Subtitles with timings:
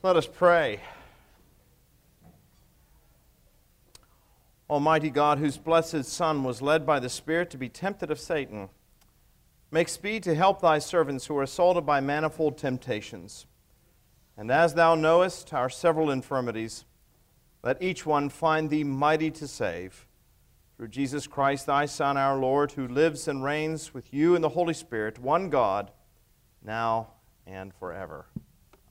[0.00, 0.80] Let us pray.
[4.70, 8.68] Almighty God, whose blessed Son was led by the Spirit to be tempted of Satan,
[9.72, 13.46] make speed to help thy servants who are assaulted by manifold temptations.
[14.36, 16.84] And as thou knowest our several infirmities,
[17.64, 20.06] let each one find thee mighty to save.
[20.76, 24.50] Through Jesus Christ, thy Son, our Lord, who lives and reigns with you in the
[24.50, 25.90] Holy Spirit, one God,
[26.62, 27.08] now
[27.48, 28.26] and forever.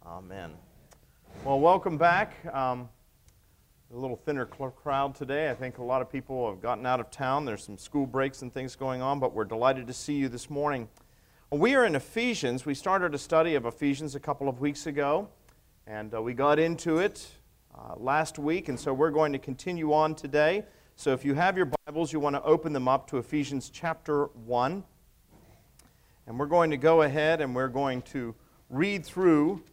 [0.06, 0.67] Amen.
[1.48, 2.34] Well, welcome back.
[2.54, 2.90] Um,
[3.94, 5.50] a little thinner crowd today.
[5.50, 7.46] I think a lot of people have gotten out of town.
[7.46, 10.50] There's some school breaks and things going on, but we're delighted to see you this
[10.50, 10.90] morning.
[11.50, 12.66] We are in Ephesians.
[12.66, 15.30] We started a study of Ephesians a couple of weeks ago,
[15.88, 17.26] and uh, we got into it
[17.74, 20.66] uh, last week, and so we're going to continue on today.
[20.98, 24.26] So if you have your Bibles, you want to open them up to Ephesians chapter
[24.26, 24.84] 1.
[26.28, 28.36] And we're going to go ahead and we're going to
[28.70, 29.64] read through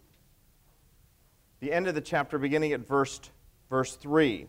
[1.64, 3.20] the end of the chapter, beginning at verse
[3.70, 4.46] verse 3.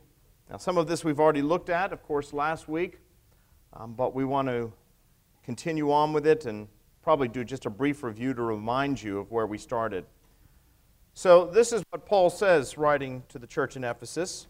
[0.49, 2.99] Now, some of this we've already looked at, of course, last week,
[3.71, 4.73] um, but we want to
[5.41, 6.67] continue on with it and
[7.01, 10.05] probably do just a brief review to remind you of where we started.
[11.13, 14.47] So, this is what Paul says, writing to the church in Ephesus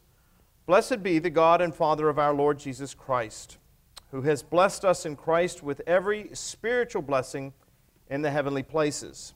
[0.65, 3.59] Blessed be the God and Father of our Lord Jesus Christ,
[4.09, 7.53] who has blessed us in Christ with every spiritual blessing
[8.09, 9.35] in the heavenly places,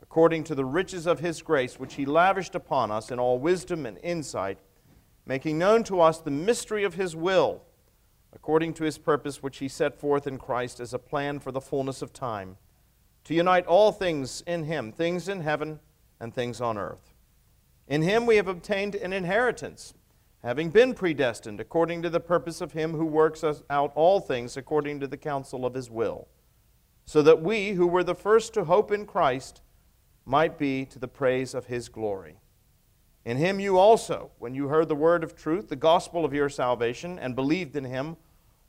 [0.00, 3.86] according to the riches of His grace, which He lavished upon us in all wisdom
[3.86, 4.58] and insight
[5.26, 7.62] making known to us the mystery of his will,
[8.32, 11.60] according to his purpose which he set forth in Christ as a plan for the
[11.60, 12.56] fullness of time,
[13.24, 15.80] to unite all things in him, things in heaven
[16.20, 17.12] and things on earth.
[17.88, 19.94] In him we have obtained an inheritance,
[20.42, 25.00] having been predestined according to the purpose of him who works out all things according
[25.00, 26.28] to the counsel of his will,
[27.04, 29.60] so that we, who were the first to hope in Christ,
[30.26, 32.36] might be to the praise of his glory.
[33.24, 36.48] In him you also, when you heard the word of truth, the gospel of your
[36.48, 38.16] salvation, and believed in him,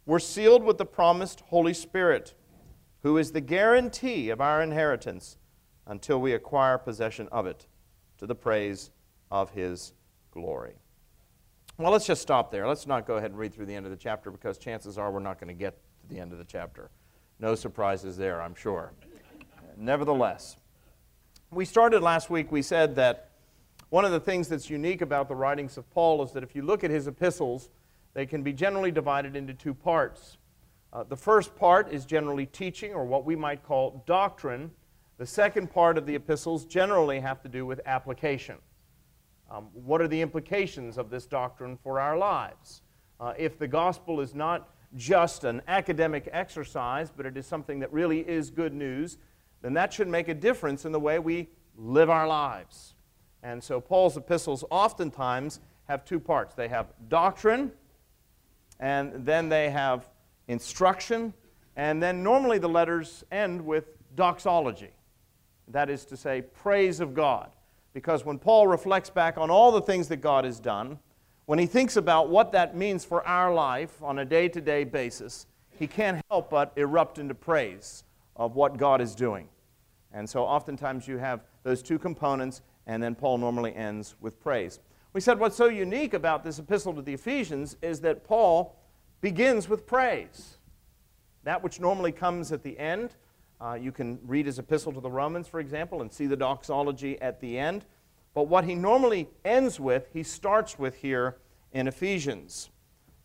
[0.05, 2.33] were sealed with the promised Holy Spirit,
[3.03, 5.37] who is the guarantee of our inheritance
[5.85, 7.67] until we acquire possession of it,
[8.17, 8.89] to the praise
[9.29, 9.93] of his
[10.31, 10.75] glory.
[11.77, 12.67] Well, let's just stop there.
[12.67, 15.11] Let's not go ahead and read through the end of the chapter because chances are
[15.11, 16.89] we're not going to get to the end of the chapter.
[17.39, 18.93] No surprises there, I'm sure.
[19.75, 20.57] Nevertheless,
[21.51, 23.29] we started last week, we said that
[23.89, 26.61] one of the things that's unique about the writings of Paul is that if you
[26.61, 27.69] look at his epistles,
[28.13, 30.37] they can be generally divided into two parts.
[30.91, 34.71] Uh, the first part is generally teaching, or what we might call doctrine.
[35.17, 38.57] The second part of the epistles generally have to do with application.
[39.49, 42.81] Um, what are the implications of this doctrine for our lives?
[43.19, 47.91] Uh, if the gospel is not just an academic exercise, but it is something that
[47.93, 49.17] really is good news,
[49.61, 51.47] then that should make a difference in the way we
[51.77, 52.93] live our lives.
[53.43, 57.71] And so Paul's epistles oftentimes have two parts they have doctrine,
[58.79, 60.09] and then they have
[60.47, 61.33] instruction,
[61.75, 63.85] and then normally the letters end with
[64.15, 64.91] doxology.
[65.69, 67.51] That is to say, praise of God.
[67.93, 70.99] Because when Paul reflects back on all the things that God has done,
[71.45, 74.83] when he thinks about what that means for our life on a day to day
[74.83, 78.03] basis, he can't help but erupt into praise
[78.37, 79.49] of what God is doing.
[80.13, 84.79] And so oftentimes you have those two components, and then Paul normally ends with praise.
[85.13, 88.75] We said what's so unique about this epistle to the Ephesians is that Paul
[89.19, 90.57] begins with praise.
[91.43, 93.15] That which normally comes at the end,
[93.59, 97.19] uh, you can read his epistle to the Romans, for example, and see the doxology
[97.21, 97.85] at the end.
[98.33, 101.37] But what he normally ends with, he starts with here
[101.71, 102.69] in Ephesians.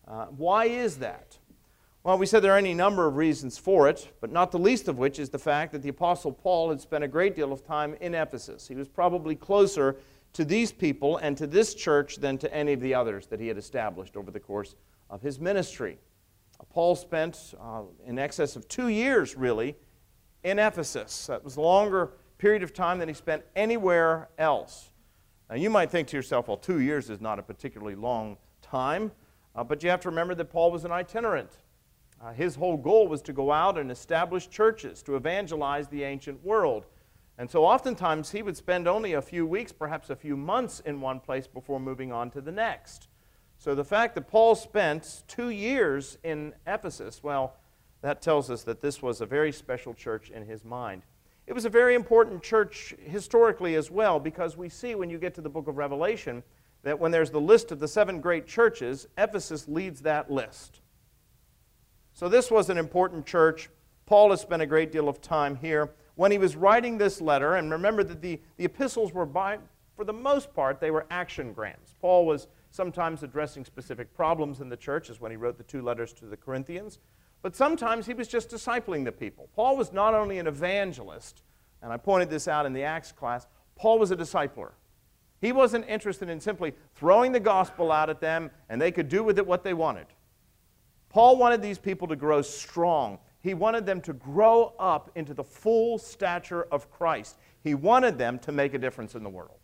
[0.08, 1.38] Uh, why is that?
[2.04, 4.88] Well, we said there are any number of reasons for it, but not the least
[4.88, 7.64] of which is the fact that the Apostle Paul had spent a great deal of
[7.64, 8.66] time in Ephesus.
[8.66, 9.94] He was probably closer
[10.32, 13.46] to these people and to this church than to any of the others that he
[13.46, 14.74] had established over the course
[15.10, 15.96] of his ministry.
[16.70, 19.76] Paul spent uh, in excess of two years, really,
[20.42, 21.28] in Ephesus.
[21.28, 24.90] That was a longer period of time than he spent anywhere else.
[25.48, 29.12] Now, you might think to yourself, well, two years is not a particularly long time,
[29.54, 31.50] uh, but you have to remember that Paul was an itinerant.
[32.22, 36.44] Uh, his whole goal was to go out and establish churches, to evangelize the ancient
[36.44, 36.86] world.
[37.36, 41.00] And so oftentimes he would spend only a few weeks, perhaps a few months in
[41.00, 43.08] one place before moving on to the next.
[43.58, 47.56] So the fact that Paul spent two years in Ephesus, well,
[48.02, 51.02] that tells us that this was a very special church in his mind.
[51.48, 55.34] It was a very important church historically as well, because we see when you get
[55.34, 56.44] to the book of Revelation
[56.84, 60.81] that when there's the list of the seven great churches, Ephesus leads that list.
[62.14, 63.70] So this was an important church.
[64.06, 65.90] Paul has spent a great deal of time here.
[66.14, 69.58] When he was writing this letter, and remember that the, the epistles were, by,
[69.96, 71.94] for the most part, they were action grams.
[72.00, 75.82] Paul was sometimes addressing specific problems in the church, as when he wrote the two
[75.82, 76.98] letters to the Corinthians.
[77.40, 79.48] But sometimes he was just discipling the people.
[79.54, 81.42] Paul was not only an evangelist,
[81.82, 84.72] and I pointed this out in the Acts class, Paul was a discipler.
[85.40, 89.24] He wasn't interested in simply throwing the gospel out at them and they could do
[89.24, 90.06] with it what they wanted.
[91.12, 93.18] Paul wanted these people to grow strong.
[93.40, 97.36] He wanted them to grow up into the full stature of Christ.
[97.62, 99.58] He wanted them to make a difference in the world.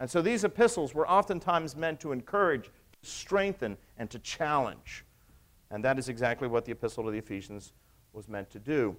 [0.00, 5.04] And so these epistles were oftentimes meant to encourage, to strengthen, and to challenge.
[5.70, 7.72] And that is exactly what the epistle to the Ephesians
[8.12, 8.96] was meant to do.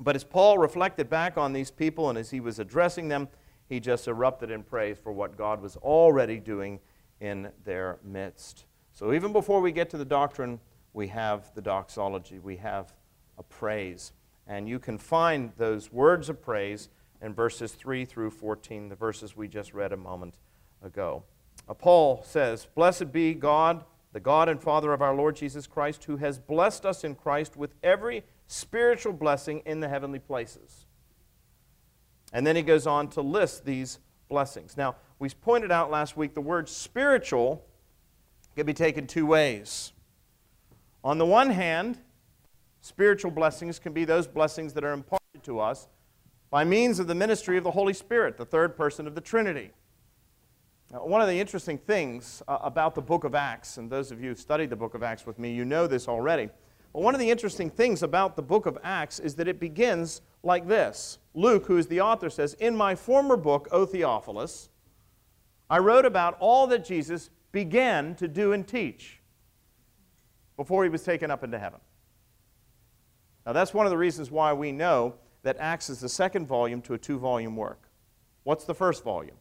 [0.00, 3.28] But as Paul reflected back on these people and as he was addressing them,
[3.68, 6.78] he just erupted in praise for what God was already doing
[7.20, 8.66] in their midst.
[8.94, 10.60] So even before we get to the doctrine,
[10.92, 12.94] we have the doxology, we have
[13.36, 14.12] a praise.
[14.46, 16.88] And you can find those words of praise
[17.20, 20.38] in verses 3 through 14, the verses we just read a moment
[20.82, 21.24] ago.
[21.68, 26.04] Uh, Paul says, Blessed be God the God and Father of our Lord Jesus Christ,
[26.04, 30.86] who has blessed us in Christ with every spiritual blessing in the heavenly places.
[32.32, 33.98] And then he goes on to list these
[34.28, 34.76] blessings.
[34.76, 37.66] Now, we pointed out last week the word spiritual
[38.54, 39.92] can be taken two ways.
[41.02, 41.98] On the one hand,
[42.80, 45.88] spiritual blessings can be those blessings that are imparted to us
[46.50, 49.72] by means of the ministry of the Holy Spirit, the third person of the Trinity.
[50.92, 54.22] Now, one of the interesting things uh, about the book of Acts, and those of
[54.22, 56.48] you who studied the book of Acts with me, you know this already.
[56.92, 60.22] But one of the interesting things about the book of Acts is that it begins
[60.44, 61.18] like this.
[61.34, 64.68] Luke, who is the author, says, In my former book, O Theophilus,
[65.68, 69.20] I wrote about all that Jesus began to do and teach
[70.56, 71.78] before he was taken up into heaven.
[73.46, 75.14] Now, that's one of the reasons why we know
[75.44, 77.88] that Acts is the second volume to a two volume work.
[78.42, 79.36] What's the first volume?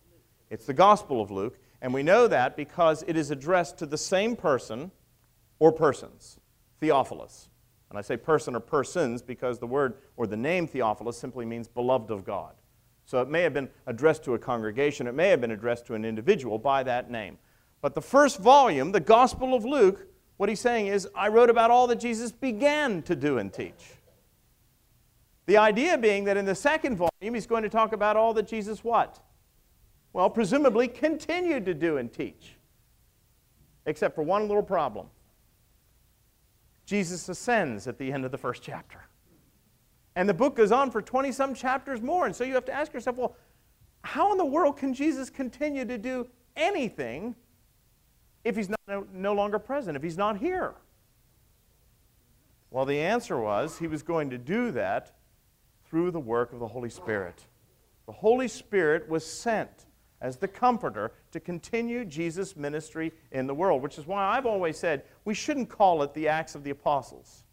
[0.51, 3.97] It's the Gospel of Luke, and we know that because it is addressed to the
[3.97, 4.91] same person
[5.57, 6.39] or persons,
[6.79, 7.49] Theophilus.
[7.89, 11.67] And I say person or persons because the word or the name Theophilus simply means
[11.67, 12.53] beloved of God.
[13.05, 15.95] So it may have been addressed to a congregation, it may have been addressed to
[15.95, 17.37] an individual by that name.
[17.83, 20.07] But the first volume, the Gospel of Luke,
[20.37, 23.99] what he's saying is, I wrote about all that Jesus began to do and teach.
[25.45, 28.47] The idea being that in the second volume, he's going to talk about all that
[28.47, 29.19] Jesus what?
[30.13, 32.55] well, presumably continued to do and teach,
[33.87, 35.07] except for one little problem.
[36.85, 38.99] Jesus ascends at the end of the first chapter.
[40.15, 42.27] And the book goes on for 20 some chapters more.
[42.27, 43.35] And so you have to ask yourself, well,
[44.03, 47.35] how in the world can Jesus continue to do anything
[48.43, 50.73] if he's not, no, no longer present, if he's not here?
[52.71, 55.15] Well, the answer was he was going to do that
[55.85, 57.43] through the work of the Holy Spirit.
[58.05, 59.85] The Holy Spirit was sent
[60.21, 64.77] as the comforter to continue Jesus' ministry in the world, which is why I've always
[64.77, 67.43] said we shouldn't call it the Acts of the Apostles.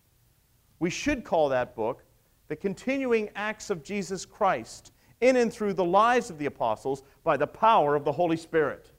[0.78, 2.04] We should call that book
[2.48, 7.36] the continuing acts of Jesus Christ in and through the lives of the apostles by
[7.36, 8.89] the power of the Holy Spirit,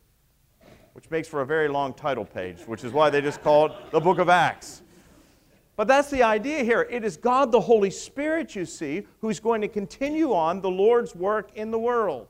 [0.94, 3.72] which makes for a very long title page, which is why they just call it
[3.92, 4.82] the book of Acts.
[5.76, 6.88] But that's the idea here.
[6.90, 11.16] It is God the Holy Spirit, you see, who's going to continue on the Lord's
[11.16, 12.28] work in the world.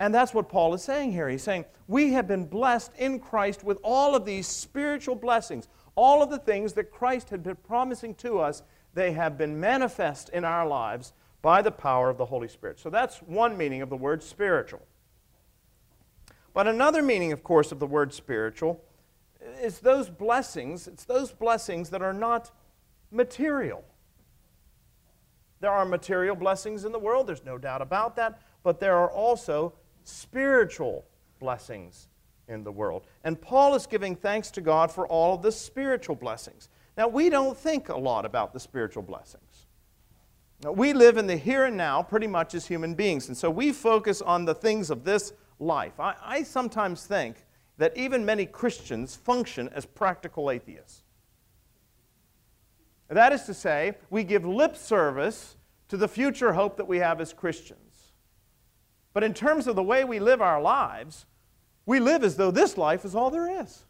[0.00, 1.28] And that's what Paul is saying here.
[1.28, 5.68] He's saying, We have been blessed in Christ with all of these spiritual blessings.
[5.94, 10.28] All of the things that Christ had been promising to us, they have been manifest
[10.30, 12.80] in our lives by the power of the Holy Spirit.
[12.80, 14.82] So that's one meaning of the word spiritual.
[16.54, 18.82] But another meaning, of course, of the word spiritual
[19.60, 22.50] is those blessings, it's those blessings that are not
[23.10, 23.84] material.
[25.60, 29.10] There are material blessings in the world, there's no doubt about that, but there are
[29.10, 31.04] also spiritual
[31.38, 32.08] blessings
[32.48, 33.06] in the world.
[33.24, 36.68] And Paul is giving thanks to God for all of the spiritual blessings.
[36.96, 39.66] Now, we don't think a lot about the spiritual blessings.
[40.62, 43.50] Now, we live in the here and now pretty much as human beings, and so
[43.50, 46.00] we focus on the things of this life.
[46.00, 47.46] I, I sometimes think
[47.78, 51.02] that even many Christians function as practical atheists.
[53.08, 55.56] That is to say, we give lip service
[55.88, 58.12] to the future hope that we have as Christians.
[59.12, 61.26] But in terms of the way we live our lives,
[61.86, 63.84] We live as though this life is all there is.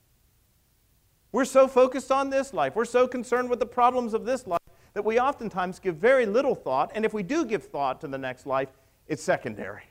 [1.30, 4.60] We're so focused on this life, we're so concerned with the problems of this life
[4.94, 8.18] that we oftentimes give very little thought, and if we do give thought to the
[8.18, 8.68] next life,
[9.06, 9.84] it's secondary.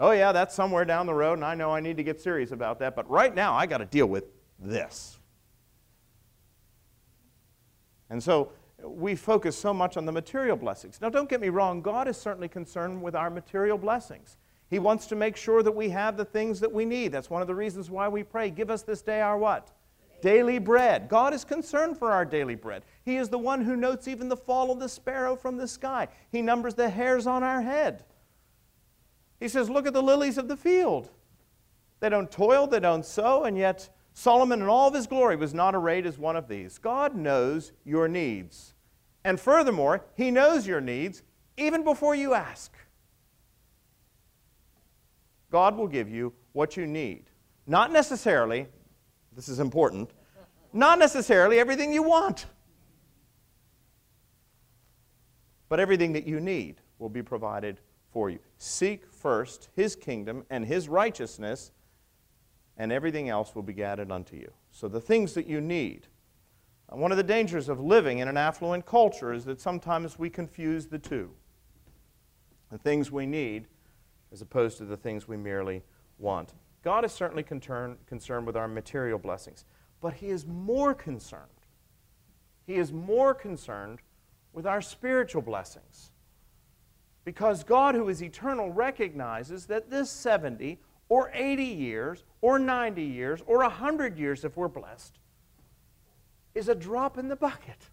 [0.00, 2.50] Oh, yeah, that's somewhere down the road, and I know I need to get serious
[2.50, 4.24] about that, but right now I got to deal with
[4.58, 5.18] this.
[8.10, 11.00] And so we focus so much on the material blessings.
[11.00, 14.36] Now, don't get me wrong, God is certainly concerned with our material blessings.
[14.68, 17.12] He wants to make sure that we have the things that we need.
[17.12, 19.70] That's one of the reasons why we pray, give us this day our what?
[20.22, 21.08] Daily bread.
[21.08, 22.82] God is concerned for our daily bread.
[23.04, 26.08] He is the one who notes even the fall of the sparrow from the sky.
[26.32, 28.04] He numbers the hairs on our head.
[29.44, 31.10] He says, Look at the lilies of the field.
[32.00, 35.52] They don't toil, they don't sow, and yet Solomon in all of his glory was
[35.52, 36.78] not arrayed as one of these.
[36.78, 38.72] God knows your needs.
[39.22, 41.24] And furthermore, He knows your needs
[41.58, 42.72] even before you ask.
[45.50, 47.24] God will give you what you need.
[47.66, 48.66] Not necessarily,
[49.36, 50.10] this is important,
[50.72, 52.46] not necessarily everything you want,
[55.68, 57.78] but everything that you need will be provided
[58.14, 58.38] for you.
[58.58, 61.72] Seek first His kingdom and His righteousness,
[62.78, 64.50] and everything else will be added unto you.
[64.70, 66.06] So the things that you need.
[66.90, 70.30] Uh, one of the dangers of living in an affluent culture is that sometimes we
[70.30, 71.30] confuse the two.
[72.70, 73.66] The things we need
[74.32, 75.82] as opposed to the things we merely
[76.18, 76.54] want.
[76.82, 79.64] God is certainly concern, concerned with our material blessings,
[80.00, 81.50] but He is more concerned.
[82.64, 83.98] He is more concerned
[84.52, 86.12] with our spiritual blessings.
[87.24, 90.78] Because God, who is eternal, recognizes that this 70
[91.08, 95.18] or 80 years or 90 years or 100 years, if we're blessed,
[96.54, 97.90] is a drop in the bucket.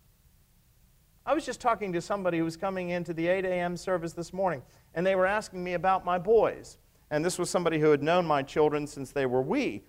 [1.25, 3.77] I was just talking to somebody who was coming into the 8 a.m.
[3.77, 4.63] service this morning,
[4.95, 6.77] and they were asking me about my boys.
[7.11, 9.83] And this was somebody who had known my children since they were wee.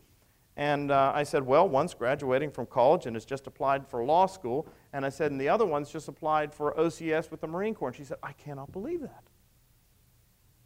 [0.56, 4.26] And uh, I said, Well, one's graduating from college and has just applied for law
[4.26, 4.66] school.
[4.92, 7.88] And I said, And the other one's just applied for OCS with the Marine Corps.
[7.88, 9.24] And she said, I cannot believe that.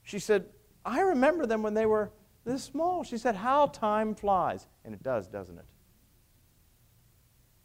[0.06, 0.46] She said,
[0.84, 2.12] I remember them when they were
[2.44, 3.02] this small.
[3.02, 4.68] She said, How time flies.
[4.84, 5.64] And it does, doesn't it?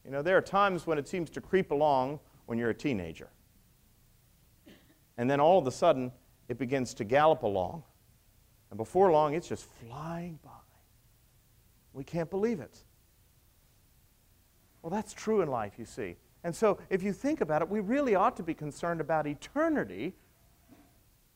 [0.03, 3.29] You know, there are times when it seems to creep along when you're a teenager.
[5.19, 6.11] And then all of a sudden,
[6.49, 7.83] it begins to gallop along.
[8.71, 10.49] And before long, it's just flying by.
[11.93, 12.79] We can't believe it.
[14.81, 16.15] Well, that's true in life, you see.
[16.43, 20.15] And so, if you think about it, we really ought to be concerned about eternity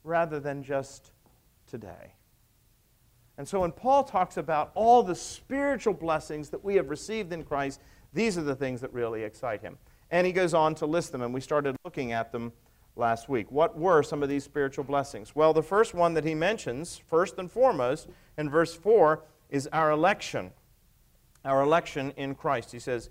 [0.05, 1.11] rather than just
[1.67, 2.13] today.
[3.37, 7.43] And so, when Paul talks about all the spiritual blessings that we have received in
[7.43, 7.81] Christ,
[8.13, 9.77] these are the things that really excite him.
[10.11, 12.53] And he goes on to list them, and we started looking at them
[12.95, 13.51] last week.
[13.51, 15.35] What were some of these spiritual blessings?
[15.35, 18.07] Well, the first one that he mentions, first and foremost,
[18.37, 20.51] in verse 4, is our election.
[21.43, 22.71] Our election in Christ.
[22.71, 23.09] He says,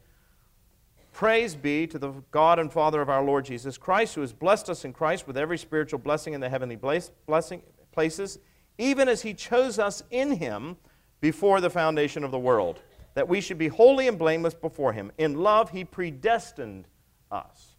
[1.15, 4.69] Praise be to the God and Father of our Lord Jesus Christ, who has blessed
[4.69, 8.39] us in Christ with every spiritual blessing in the heavenly blessing, places,
[8.77, 10.77] even as he chose us in him
[11.23, 12.81] before the foundation of the world,
[13.15, 15.11] that we should be holy and blameless before him.
[15.17, 16.87] In love, he predestined
[17.31, 17.75] us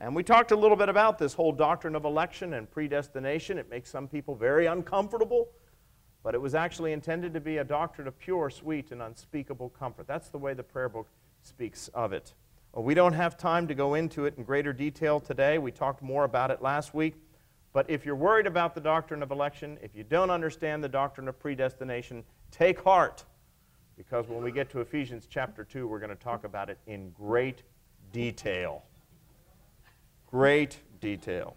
[0.00, 3.58] and we talked a little bit about this whole doctrine of election and predestination.
[3.58, 5.48] It makes some people very uncomfortable,
[6.22, 10.06] but it was actually intended to be a doctrine of pure, sweet, and unspeakable comfort.
[10.06, 11.08] That's the way the prayer book
[11.42, 12.32] speaks of it.
[12.78, 15.58] Well, we don't have time to go into it in greater detail today.
[15.58, 17.16] We talked more about it last week.
[17.72, 21.26] But if you're worried about the doctrine of election, if you don't understand the doctrine
[21.26, 23.24] of predestination, take heart.
[23.96, 27.10] Because when we get to Ephesians chapter 2, we're going to talk about it in
[27.10, 27.64] great
[28.12, 28.84] detail.
[30.30, 31.56] Great detail.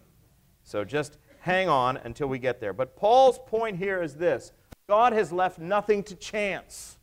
[0.64, 2.74] So just hang on until we get there.
[2.74, 4.54] But Paul's point here is this
[4.90, 6.98] God has left nothing to chance.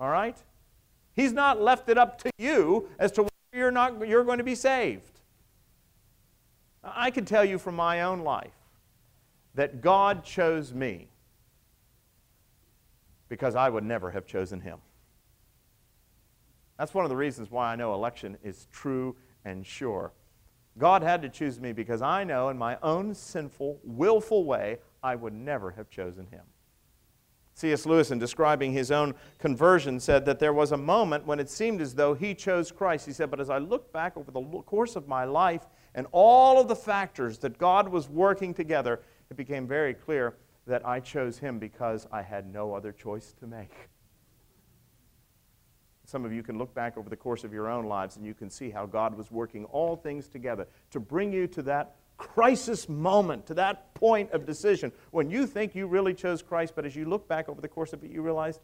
[0.00, 0.36] All right?
[1.16, 4.44] He's not left it up to you as to whether you're, not, you're going to
[4.44, 5.20] be saved.
[6.84, 8.52] I can tell you from my own life
[9.54, 11.08] that God chose me
[13.28, 14.78] because I would never have chosen him.
[16.78, 20.12] That's one of the reasons why I know election is true and sure.
[20.78, 25.14] God had to choose me because I know in my own sinful, willful way, I
[25.16, 26.42] would never have chosen him.
[27.56, 27.86] C.S.
[27.86, 31.80] Lewis, in describing his own conversion, said that there was a moment when it seemed
[31.80, 33.06] as though he chose Christ.
[33.06, 35.62] He said, But as I look back over the course of my life
[35.94, 40.36] and all of the factors that God was working together, it became very clear
[40.66, 43.72] that I chose him because I had no other choice to make.
[46.04, 48.34] Some of you can look back over the course of your own lives and you
[48.34, 52.88] can see how God was working all things together to bring you to that crisis
[52.88, 56.96] moment, to that point of decision, when you think you really chose Christ, but as
[56.96, 58.60] you look back over the course of it, you realized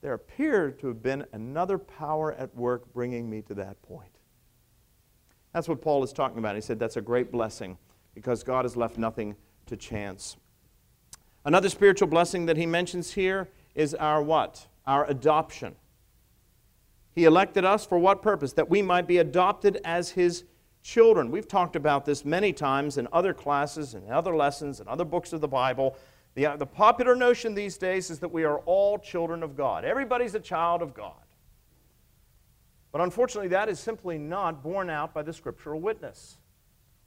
[0.00, 4.10] there appeared to have been another power at work bringing me to that point.
[5.52, 6.54] That's what Paul is talking about.
[6.54, 7.76] He said that's a great blessing
[8.14, 10.36] because God has left nothing to chance.
[11.44, 14.66] Another spiritual blessing that he mentions here is our what?
[14.86, 15.76] Our adoption.
[17.12, 18.52] He elected us for what purpose?
[18.52, 20.44] That we might be adopted as his
[20.82, 21.30] children.
[21.30, 25.32] We've talked about this many times in other classes and other lessons and other books
[25.32, 25.96] of the Bible.
[26.34, 29.84] The, uh, the popular notion these days is that we are all children of God.
[29.84, 31.14] Everybody's a child of God.
[32.92, 36.38] But unfortunately, that is simply not borne out by the scriptural witness.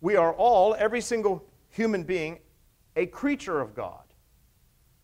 [0.02, 2.40] We are all, every single human being,
[2.96, 4.04] a creature of God.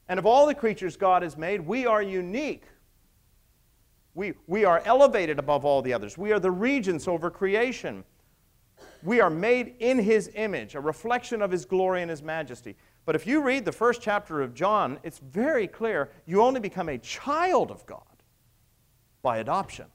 [0.07, 2.63] And of all the creatures God has made, we are unique.
[4.15, 6.17] We, we are elevated above all the others.
[6.17, 8.03] We are the regents over creation.
[9.03, 12.75] We are made in His image, a reflection of His glory and His majesty.
[13.05, 16.89] But if you read the first chapter of John, it's very clear you only become
[16.89, 18.03] a child of God
[19.21, 19.85] by adoption.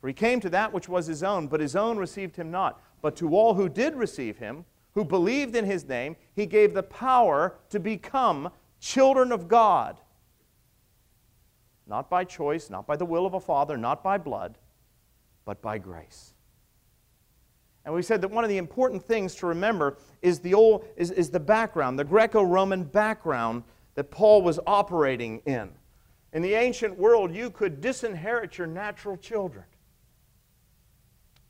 [0.00, 2.82] For he came to that which was his own, but his own received him not.
[3.00, 6.82] But to all who did receive him, who believed in his name, he gave the
[6.82, 10.00] power to become children of God.
[11.86, 14.58] Not by choice, not by the will of a father, not by blood,
[15.44, 16.34] but by grace.
[17.84, 21.10] And we said that one of the important things to remember is the, old, is,
[21.10, 25.70] is the background, the Greco Roman background that Paul was operating in.
[26.32, 29.64] In the ancient world, you could disinherit your natural children.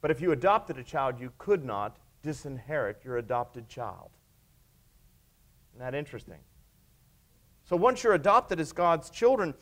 [0.01, 4.11] But if you adopted a child, you could not disinherit your adopted child.
[5.73, 6.39] Isn't that interesting?
[7.65, 9.55] So once you're adopted as God's children,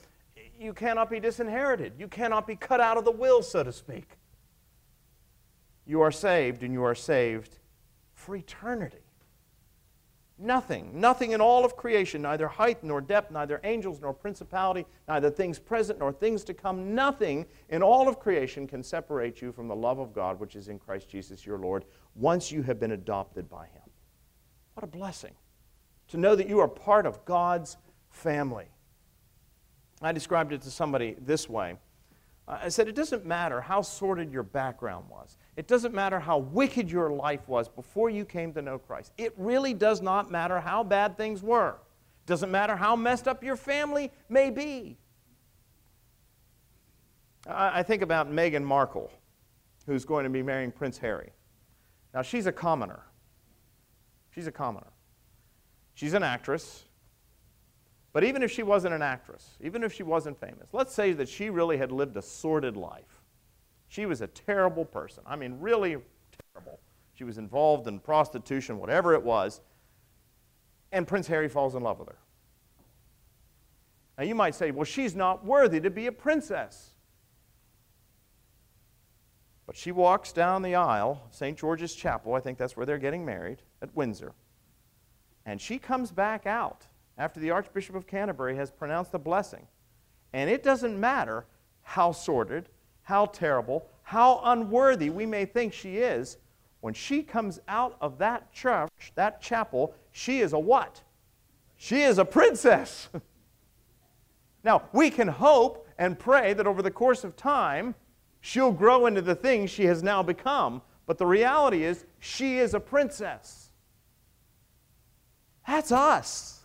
[0.58, 1.94] you cannot be disinherited.
[1.98, 4.16] You cannot be cut out of the will, so to speak.
[5.86, 7.58] You are saved, and you are saved
[8.14, 8.98] for eternity.
[10.42, 15.28] Nothing, nothing in all of creation, neither height nor depth, neither angels nor principality, neither
[15.28, 19.68] things present nor things to come, nothing in all of creation can separate you from
[19.68, 22.92] the love of God which is in Christ Jesus your Lord once you have been
[22.92, 23.82] adopted by Him.
[24.72, 25.34] What a blessing
[26.08, 27.76] to know that you are part of God's
[28.08, 28.70] family.
[30.00, 31.76] I described it to somebody this way.
[32.48, 35.36] I said, it doesn't matter how sordid your background was.
[35.56, 39.12] It doesn't matter how wicked your life was before you came to know Christ.
[39.18, 41.70] It really does not matter how bad things were.
[41.70, 44.96] It doesn't matter how messed up your family may be.
[47.46, 49.10] I think about Meghan Markle,
[49.86, 51.32] who's going to be marrying Prince Harry.
[52.14, 53.00] Now, she's a commoner.
[54.34, 54.92] She's a commoner.
[55.94, 56.84] She's an actress.
[58.12, 61.28] But even if she wasn't an actress, even if she wasn't famous, let's say that
[61.28, 63.19] she really had lived a sordid life.
[63.90, 65.24] She was a terrible person.
[65.26, 65.96] I mean, really
[66.54, 66.78] terrible.
[67.14, 69.60] She was involved in prostitution, whatever it was.
[70.92, 72.18] And Prince Harry falls in love with her.
[74.16, 76.90] Now, you might say, well, she's not worthy to be a princess.
[79.66, 81.58] But she walks down the aisle, St.
[81.58, 84.34] George's Chapel, I think that's where they're getting married, at Windsor.
[85.44, 86.86] And she comes back out
[87.18, 89.66] after the Archbishop of Canterbury has pronounced a blessing.
[90.32, 91.46] And it doesn't matter
[91.82, 92.68] how sordid,
[93.02, 96.38] how terrible, how unworthy we may think she is,
[96.80, 101.02] when she comes out of that church, that chapel, she is a what?
[101.76, 103.08] She is a princess.
[104.64, 107.94] now, we can hope and pray that over the course of time,
[108.40, 112.74] she'll grow into the things she has now become, but the reality is, she is
[112.74, 113.70] a princess.
[115.66, 116.59] That's us.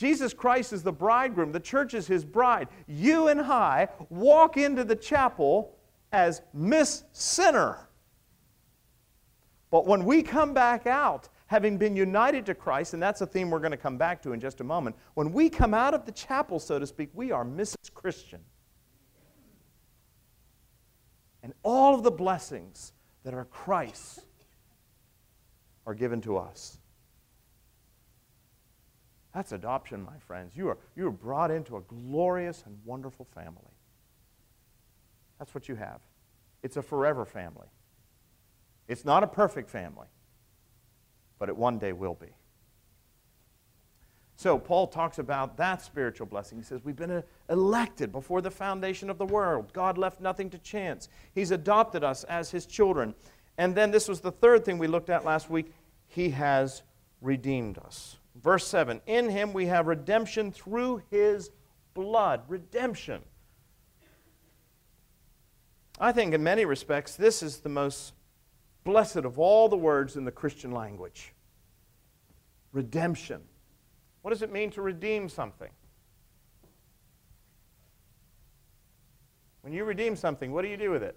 [0.00, 2.68] Jesus Christ is the bridegroom, the church is his bride.
[2.86, 5.76] You and I walk into the chapel
[6.10, 7.86] as Miss Sinner.
[9.70, 13.50] But when we come back out, having been united to Christ, and that's a theme
[13.50, 16.06] we're going to come back to in just a moment, when we come out of
[16.06, 17.92] the chapel, so to speak, we are Mrs.
[17.92, 18.40] Christian.
[21.42, 24.24] And all of the blessings that are Christ's
[25.84, 26.78] are given to us.
[29.34, 30.56] That's adoption, my friends.
[30.56, 33.72] You are, you are brought into a glorious and wonderful family.
[35.38, 36.00] That's what you have.
[36.62, 37.68] It's a forever family.
[38.88, 40.08] It's not a perfect family,
[41.38, 42.26] but it one day will be.
[44.40, 46.56] So, Paul talks about that spiritual blessing.
[46.56, 49.70] He says, We've been uh, elected before the foundation of the world.
[49.74, 51.10] God left nothing to chance.
[51.34, 53.14] He's adopted us as His children.
[53.58, 55.74] And then, this was the third thing we looked at last week
[56.06, 56.82] He has
[57.20, 58.16] redeemed us.
[58.42, 61.50] Verse 7 In him we have redemption through his
[61.94, 62.42] blood.
[62.48, 63.22] Redemption.
[65.98, 68.14] I think in many respects this is the most
[68.84, 71.34] blessed of all the words in the Christian language.
[72.72, 73.42] Redemption.
[74.22, 75.70] What does it mean to redeem something?
[79.62, 81.16] When you redeem something, what do you do with it?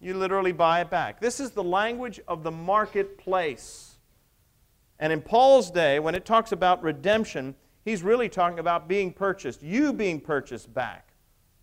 [0.00, 1.20] You literally buy it back.
[1.20, 3.97] This is the language of the marketplace.
[5.00, 9.62] And in Paul's day, when it talks about redemption, he's really talking about being purchased,
[9.62, 11.12] you being purchased back.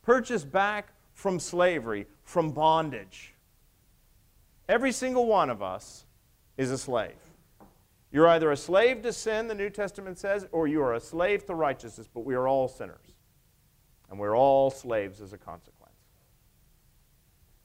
[0.02, 3.34] Purchased back from slavery, from bondage.
[4.70, 6.06] Every single one of us
[6.58, 7.12] is a slave.
[8.12, 11.46] You're either a slave to sin, the New Testament says, or you are a slave
[11.48, 13.16] to righteousness, but we are all sinners.
[14.10, 15.92] And we're all slaves as a consequence.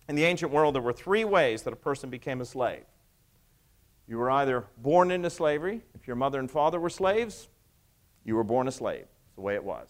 [0.09, 2.83] In the ancient world, there were three ways that a person became a slave.
[4.11, 7.47] You were either born into slavery, if your mother and father were slaves,
[8.25, 9.07] you were born a slave.
[9.27, 9.89] It's the way it was.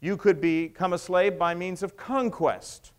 [0.00, 2.90] You could become a slave by means of conquest.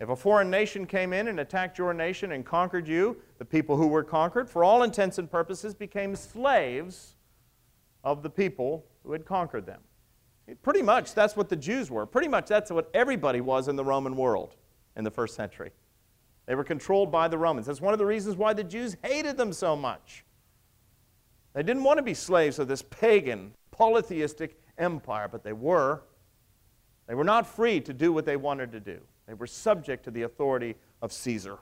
[0.00, 3.76] If a foreign nation came in and attacked your nation and conquered you, the people
[3.76, 7.16] who were conquered, for all intents and purposes, became slaves
[8.04, 9.82] of the people who had conquered them.
[10.62, 12.06] Pretty much that's what the Jews were.
[12.06, 14.56] Pretty much that's what everybody was in the Roman world
[14.96, 15.72] in the first century.
[16.48, 17.66] They were controlled by the Romans.
[17.66, 20.24] That's one of the reasons why the Jews hated them so much.
[21.52, 26.04] They didn't want to be slaves of this pagan, polytheistic empire, but they were.
[27.06, 28.98] They were not free to do what they wanted to do.
[29.26, 31.58] They were subject to the authority of Caesar.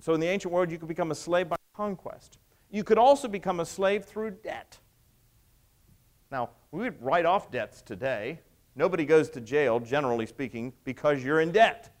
[0.00, 2.36] So in the ancient world, you could become a slave by conquest.
[2.70, 4.78] You could also become a slave through debt.
[6.30, 8.40] Now, we would write off debts today.
[8.76, 11.94] Nobody goes to jail, generally speaking, because you're in debt.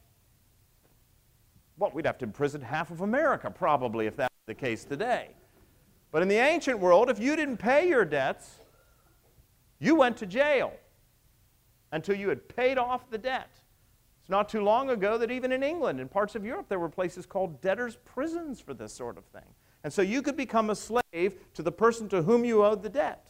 [1.78, 5.28] Well, we'd have to imprison half of America, probably, if that were the case today.
[6.10, 8.58] But in the ancient world, if you didn't pay your debts,
[9.78, 10.72] you went to jail
[11.92, 13.60] until you had paid off the debt.
[14.20, 16.88] It's not too long ago that even in England and parts of Europe there were
[16.88, 19.54] places called debtors' prisons for this sort of thing.
[19.84, 22.88] And so you could become a slave to the person to whom you owed the
[22.88, 23.24] debt.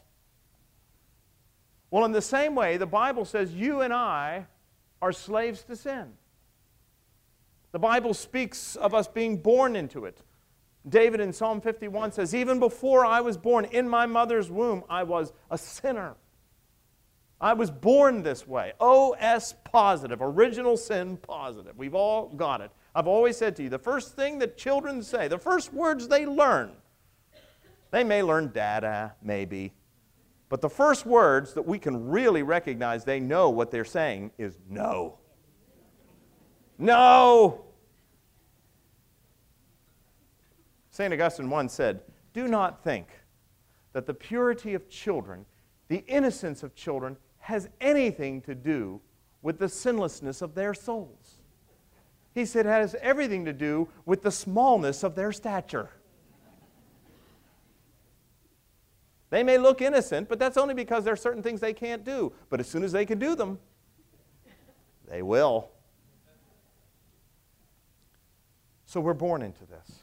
[1.90, 4.46] Well, in the same way, the Bible says you and I
[5.00, 6.14] are slaves to sin.
[7.72, 10.22] The Bible speaks of us being born into it.
[10.88, 15.02] David in Psalm 51 says, Even before I was born in my mother's womb, I
[15.02, 16.14] was a sinner.
[17.40, 18.72] I was born this way.
[18.81, 21.76] OS positive, original sin positive.
[21.76, 22.70] We've all got it.
[22.94, 26.26] I've always said to you the first thing that children say, the first words they
[26.26, 26.72] learn,
[27.90, 29.72] they may learn dada, maybe.
[30.48, 34.59] But the first words that we can really recognize they know what they're saying is
[34.68, 35.18] no.
[36.78, 37.64] No.
[40.90, 41.12] St.
[41.12, 42.00] Augustine once said,
[42.32, 43.08] Do not think
[43.92, 45.44] that the purity of children,
[45.88, 49.00] the innocence of children, has anything to do
[49.42, 51.36] with the sinlessness of their souls.
[52.34, 55.90] He said it has everything to do with the smallness of their stature.
[59.30, 62.32] They may look innocent, but that's only because there are certain things they can't do.
[62.48, 63.58] But as soon as they can do them,
[65.08, 65.70] they will.
[68.88, 70.03] So we're born into this.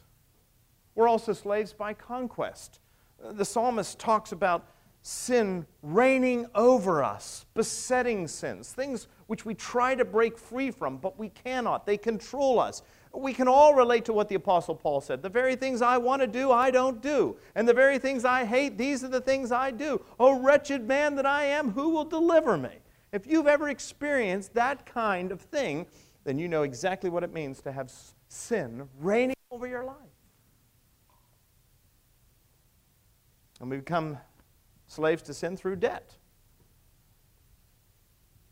[0.93, 2.79] We're also slaves by conquest.
[3.19, 4.67] The psalmist talks about
[5.01, 11.17] sin reigning over us, besetting sins, things which we try to break free from, but
[11.17, 11.87] we cannot.
[11.87, 12.83] They control us.
[13.11, 15.23] We can all relate to what the Apostle Paul said.
[15.23, 17.37] The very things I want to do, I don't do.
[17.55, 19.99] And the very things I hate, these are the things I do.
[20.19, 22.77] Oh, wretched man that I am, who will deliver me?
[23.11, 25.87] If you've ever experienced that kind of thing,
[26.23, 27.89] then you know exactly what it means to have
[28.27, 29.95] sin reigning over your life.
[33.59, 34.17] And we become
[34.87, 36.15] slaves to sin through debt.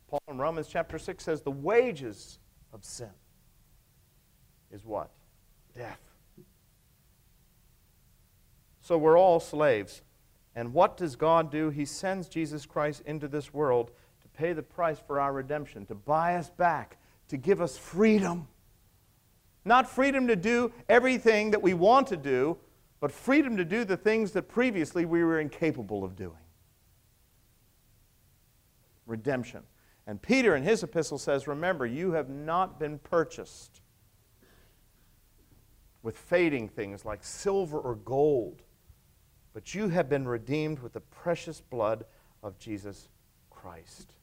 [0.08, 2.40] Paul in Romans chapter 6 says the wages
[2.72, 3.10] of sin
[4.72, 5.12] is what?
[5.76, 6.00] Death.
[8.82, 10.02] So we're all slaves.
[10.56, 11.70] And what does God do?
[11.70, 15.96] He sends Jesus Christ into this world to pay the price for our redemption, to
[15.96, 16.98] buy us back,
[17.30, 18.48] to give us freedom.
[19.66, 22.58] Not freedom to do everything that we want to do,
[23.00, 26.38] but freedom to do the things that previously we were incapable of doing.
[29.06, 29.64] Redemption.
[30.06, 33.82] And Peter in his epistle says, Remember, you have not been purchased
[36.02, 38.62] with fading things like silver or gold,
[39.54, 42.06] but you have been redeemed with the precious blood
[42.42, 43.08] of Jesus
[43.50, 44.16] Christ.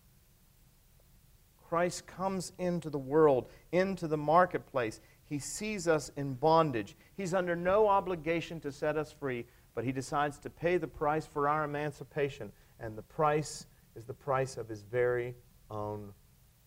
[1.70, 5.00] Christ comes into the world, into the marketplace.
[5.30, 6.96] He sees us in bondage.
[7.16, 11.24] He's under no obligation to set us free, but he decides to pay the price
[11.24, 15.36] for our emancipation, and the price is the price of his very
[15.70, 16.12] own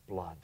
[0.07, 0.37] blood.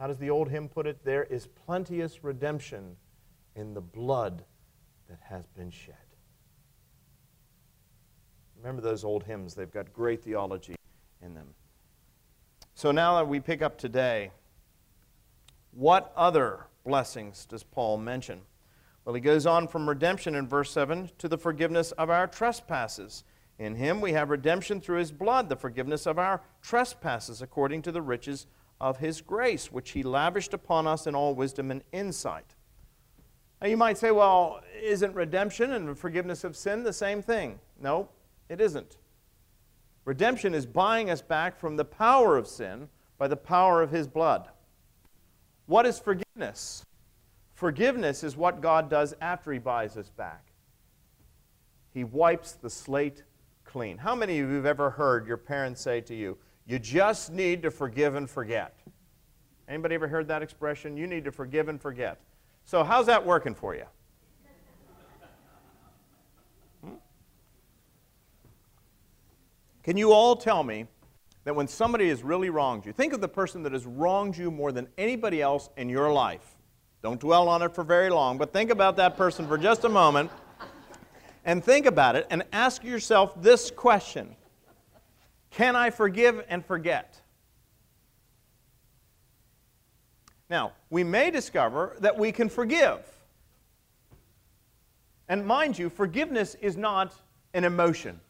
[0.00, 1.04] How does the old hymn put it?
[1.04, 2.96] There is plenteous redemption
[3.54, 4.42] in the blood
[5.10, 5.94] that has been shed.
[8.56, 10.76] Remember those old hymns, they've got great theology
[11.20, 11.48] in them.
[12.74, 14.30] So now that we pick up today,
[15.74, 18.42] what other blessings does Paul mention?
[19.04, 23.24] Well, he goes on from redemption in verse 7 to the forgiveness of our trespasses.
[23.58, 27.92] In him we have redemption through his blood, the forgiveness of our trespasses, according to
[27.92, 28.46] the riches
[28.80, 32.54] of his grace, which he lavished upon us in all wisdom and insight.
[33.60, 37.60] Now you might say, well, isn't redemption and forgiveness of sin the same thing?
[37.80, 38.08] No,
[38.48, 38.98] it isn't.
[40.04, 44.06] Redemption is buying us back from the power of sin by the power of his
[44.06, 44.48] blood.
[45.66, 46.84] What is forgiveness?
[47.54, 50.52] Forgiveness is what God does after he buys us back.
[51.92, 53.22] He wipes the slate
[53.64, 53.96] clean.
[53.96, 57.62] How many of you have ever heard your parents say to you, you just need
[57.62, 58.78] to forgive and forget?
[59.68, 60.96] Anybody ever heard that expression?
[60.96, 62.20] You need to forgive and forget.
[62.64, 63.84] So how's that working for you?
[66.82, 66.94] Hmm?
[69.82, 70.86] Can you all tell me
[71.44, 74.50] that when somebody has really wronged you, think of the person that has wronged you
[74.50, 76.56] more than anybody else in your life.
[77.02, 79.88] Don't dwell on it for very long, but think about that person for just a
[79.88, 80.30] moment
[81.44, 84.34] and think about it and ask yourself this question
[85.50, 87.20] Can I forgive and forget?
[90.48, 93.00] Now, we may discover that we can forgive.
[95.28, 97.14] And mind you, forgiveness is not
[97.54, 98.20] an emotion.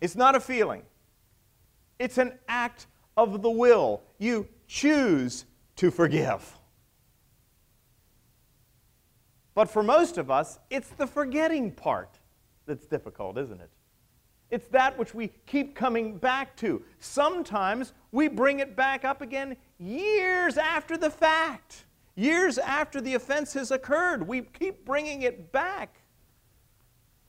[0.00, 0.82] It's not a feeling,
[1.98, 4.02] it's an act of the will.
[4.18, 5.44] You choose
[5.76, 6.56] to forgive.
[9.54, 12.18] But for most of us, it's the forgetting part
[12.66, 13.70] that's difficult, isn't it?
[14.50, 16.82] It's that which we keep coming back to.
[17.00, 21.84] Sometimes we bring it back up again years after the fact,
[22.14, 24.26] years after the offense has occurred.
[24.26, 26.00] We keep bringing it back.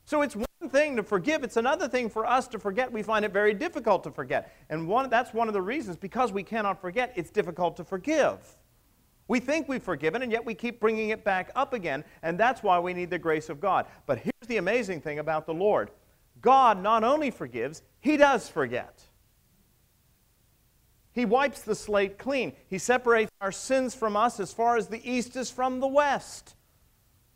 [0.04, 2.92] So it's one thing to forgive, it's another thing for us to forget.
[2.92, 4.54] We find it very difficult to forget.
[4.68, 8.38] And one, that's one of the reasons, because we cannot forget, it's difficult to forgive.
[9.28, 12.62] We think we've forgiven, and yet we keep bringing it back up again, and that's
[12.62, 13.86] why we need the grace of God.
[14.06, 15.90] But here's the amazing thing about the Lord
[16.40, 19.04] God not only forgives, He does forget.
[21.12, 22.52] He wipes the slate clean.
[22.68, 26.54] He separates our sins from us as far as the east is from the west.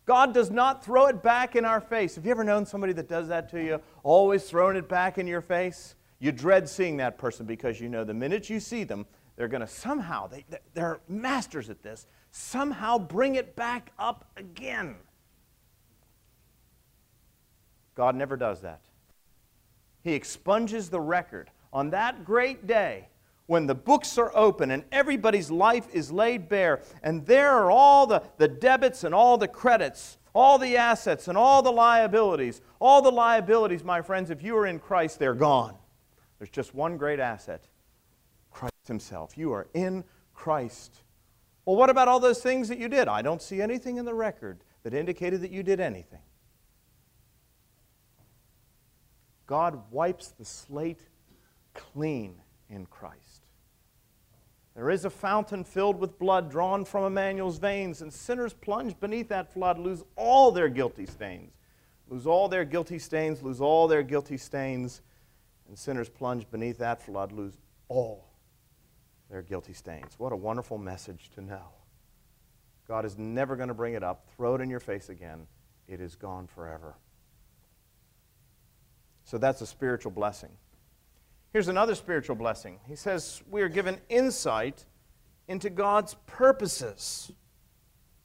[0.07, 2.17] God does not throw it back in our face.
[2.17, 3.81] Have you ever known somebody that does that to you?
[4.03, 5.95] Always throwing it back in your face?
[6.19, 9.62] You dread seeing that person because you know the minute you see them, they're going
[9.62, 14.97] to somehow, they, they're masters at this, somehow bring it back up again.
[17.95, 18.81] God never does that.
[20.03, 23.09] He expunges the record on that great day
[23.46, 28.07] when the books are open and everybody's life is laid bare, and there are all
[28.07, 32.61] the, the debits and all the credits, all the assets and all the liabilities.
[32.80, 35.76] All the liabilities, my friends, if you are in Christ, they're gone.
[36.38, 37.66] There's just one great asset
[38.50, 39.38] Christ Himself.
[39.38, 40.04] You are in
[40.35, 41.02] Christ.
[41.64, 43.09] Well, what about all those things that you did?
[43.09, 46.20] I don't see anything in the record that indicated that you did anything.
[49.46, 51.00] God wipes the slate
[51.74, 52.37] clean
[52.68, 53.24] in Christ.
[54.75, 59.29] There is a fountain filled with blood drawn from Emmanuel's veins, and sinners plunge beneath
[59.29, 61.53] that flood lose all their guilty stains.
[62.09, 65.01] Lose all their guilty stains, lose all their guilty stains,
[65.69, 67.57] and sinners plunge beneath that flood lose
[67.89, 68.29] all
[69.31, 70.15] their guilty stains.
[70.19, 71.69] What a wonderful message to know.
[72.87, 75.47] God is never going to bring it up, throw it in your face again.
[75.89, 76.95] It is gone forever.
[79.25, 80.51] So that's a spiritual blessing.
[81.55, 82.81] Here's another spiritual blessing.
[82.88, 84.87] He says we are given insight
[85.47, 87.31] into God's purposes.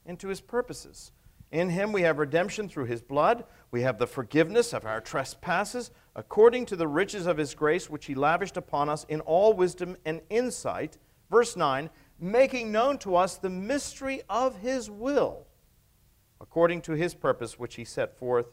[0.04, 1.12] Into his purposes.
[1.52, 3.44] In him we have redemption through his blood.
[3.70, 8.06] We have the forgiveness of our trespasses according to the riches of his grace, which
[8.06, 10.98] he lavished upon us in all wisdom and insight.
[11.30, 11.88] Verse 9,
[12.18, 15.46] making known to us the mystery of his will,
[16.40, 18.46] according to his purpose, which he set forth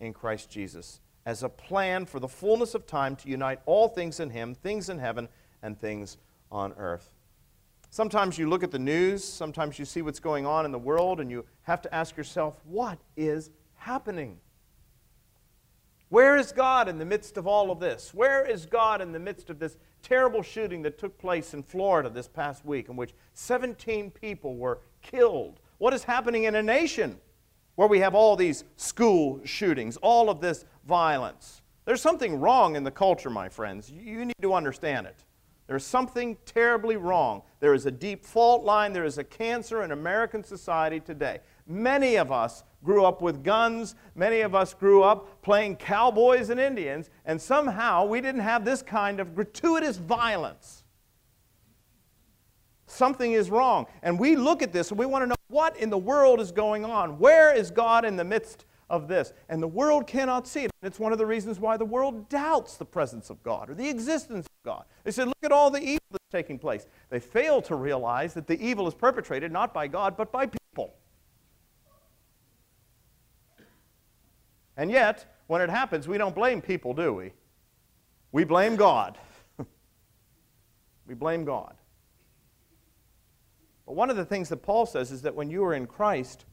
[0.00, 4.20] in Christ Jesus as a plan for the fullness of time to unite all things
[4.20, 5.28] in Him, things in heaven
[5.62, 6.16] and things
[6.50, 7.10] on earth.
[7.90, 11.20] Sometimes you look at the news, sometimes you see what's going on in the world,
[11.20, 14.38] and you have to ask yourself, what is happening?
[16.08, 18.14] Where is God in the midst of all of this?
[18.14, 22.08] Where is God in the midst of this terrible shooting that took place in Florida
[22.08, 25.58] this past week, in which 17 people were killed?
[25.78, 27.18] What is happening in a nation
[27.76, 31.62] where we have all these school shootings, all of this violence.
[31.84, 33.90] There's something wrong in the culture, my friends.
[33.90, 35.24] You need to understand it.
[35.68, 37.42] There's something terribly wrong.
[37.60, 38.92] There is a deep fault line.
[38.92, 41.40] There is a cancer in American society today.
[41.66, 43.96] Many of us grew up with guns.
[44.14, 48.80] Many of us grew up playing cowboys and Indians, and somehow we didn't have this
[48.80, 50.84] kind of gratuitous violence.
[52.86, 53.86] Something is wrong.
[54.02, 56.52] And we look at this and we want to know what in the world is
[56.52, 57.18] going on.
[57.18, 59.32] Where is God in the midst of this?
[59.48, 60.70] And the world cannot see it.
[60.82, 63.74] And it's one of the reasons why the world doubts the presence of God or
[63.74, 64.84] the existence of God.
[65.04, 66.86] They said, look at all the evil that's taking place.
[67.10, 70.94] They fail to realize that the evil is perpetrated not by God, but by people.
[74.76, 77.32] And yet, when it happens, we don't blame people, do we?
[78.32, 79.16] We blame God.
[81.06, 81.74] we blame God.
[83.86, 86.44] But one of the things that Paul says is that when you are in Christ,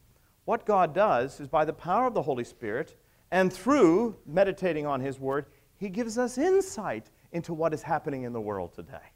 [0.46, 2.96] what God does is by the power of the Holy Spirit
[3.32, 8.34] and through meditating on His Word, He gives us insight into what is happening in
[8.34, 9.12] the world today.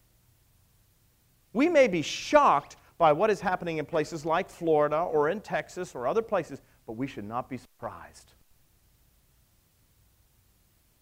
[1.54, 5.94] We may be shocked by what is happening in places like Florida or in Texas
[5.94, 8.34] or other places, but we should not be surprised.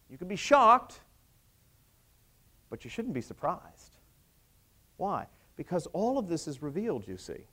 [0.10, 1.00] You can be shocked,
[2.70, 3.98] but you shouldn't be surprised.
[4.98, 5.28] Why?
[5.56, 7.46] Because all of this is revealed, you see.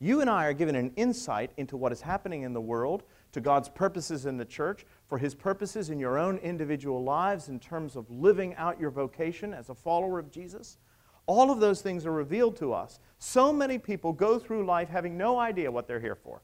[0.00, 3.40] You and I are given an insight into what is happening in the world, to
[3.40, 7.96] God's purposes in the church, for His purposes in your own individual lives in terms
[7.96, 10.78] of living out your vocation as a follower of Jesus.
[11.26, 13.00] All of those things are revealed to us.
[13.18, 16.42] So many people go through life having no idea what they're here for.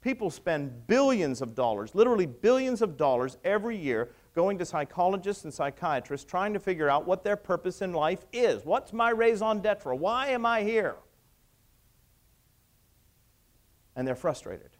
[0.00, 5.52] People spend billions of dollars, literally billions of dollars every year, going to psychologists and
[5.52, 8.64] psychiatrists trying to figure out what their purpose in life is.
[8.64, 9.94] What's my raison d'etre?
[9.94, 10.96] Why am I here?
[13.94, 14.70] And they're frustrated.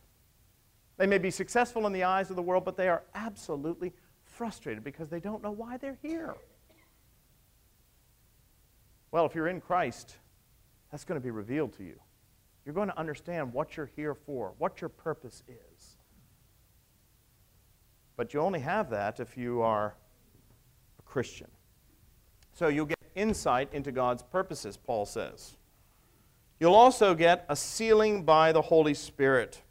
[0.96, 3.92] They may be successful in the eyes of the world, but they are absolutely
[4.24, 6.34] frustrated because they don't know why they're here.
[9.10, 10.16] Well, if you're in Christ,
[10.90, 12.00] that's going to be revealed to you.
[12.64, 15.91] You're going to understand what you're here for, what your purpose is.
[18.16, 19.94] But you only have that if you are
[20.98, 21.48] a Christian.
[22.52, 25.56] So you'll get insight into God's purposes, Paul says.
[26.60, 29.62] You'll also get a sealing by the Holy Spirit.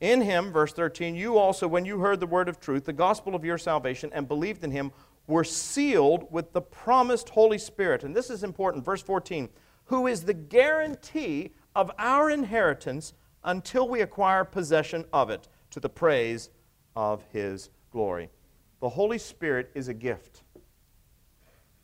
[0.00, 3.34] In him, verse 13, you also, when you heard the word of truth, the gospel
[3.34, 4.92] of your salvation, and believed in him,
[5.26, 8.04] were sealed with the promised Holy Spirit.
[8.04, 8.84] And this is important.
[8.84, 9.48] Verse 14,
[9.86, 15.88] who is the guarantee of our inheritance until we acquire possession of it to the
[15.88, 16.50] praise
[16.96, 18.28] of his glory.
[18.80, 20.42] The Holy Spirit is a gift.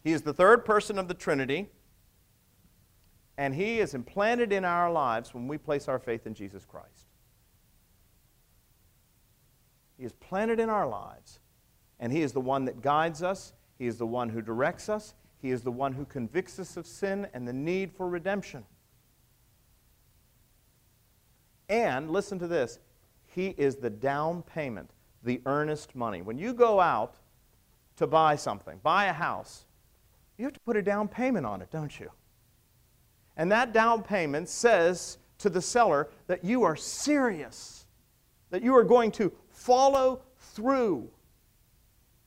[0.03, 1.69] He is the third person of the Trinity,
[3.37, 7.07] and he is implanted in our lives when we place our faith in Jesus Christ.
[9.99, 11.41] He is planted in our lives,
[11.99, 15.15] and he is the one that guides us, he is the one who directs us,
[15.41, 18.65] he is the one who convicts us of sin and the need for redemption.
[21.69, 22.79] And listen to this
[23.27, 24.91] He is the down payment,
[25.23, 26.23] the earnest money.
[26.23, 27.17] When you go out
[27.97, 29.65] to buy something, buy a house,
[30.39, 32.11] you have to put a down payment on it, don't you?
[33.37, 37.87] And that down payment says to the seller that you are serious,
[38.51, 41.11] that you are going to follow through.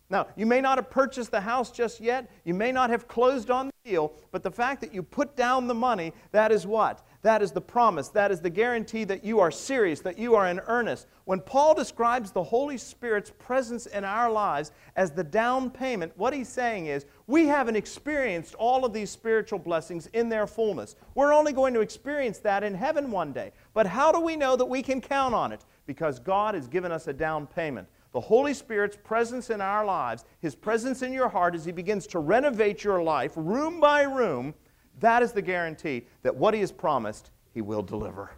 [0.10, 3.50] Now, you may not have purchased the house just yet, you may not have closed
[3.50, 7.06] on the deal, but the fact that you put down the money, that is what?
[7.24, 8.10] That is the promise.
[8.10, 11.08] That is the guarantee that you are serious, that you are in earnest.
[11.24, 16.34] When Paul describes the Holy Spirit's presence in our lives as the down payment, what
[16.34, 20.98] he's saying is we haven't experienced all of these spiritual blessings in their fullness.
[21.16, 23.54] We're only going to experience that in heaven one day.
[23.74, 25.64] But how do we know that we can count on it?
[25.86, 27.88] Because God has given us a down payment.
[28.12, 32.06] The Holy Spirit's presence in our lives, His presence in your heart as He begins
[32.08, 34.54] to renovate your life room by room,
[35.00, 38.32] that is the guarantee that what he has promised, he will deliver.